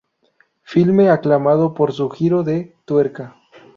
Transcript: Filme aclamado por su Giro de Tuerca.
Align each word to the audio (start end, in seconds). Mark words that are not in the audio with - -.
Filme 0.63 1.11
aclamado 1.11 1.75
por 1.75 1.93
su 1.93 2.09
Giro 2.09 2.41
de 2.41 2.75
Tuerca. 2.85 3.35